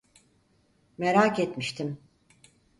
[0.97, 1.97] Merak etmiştim.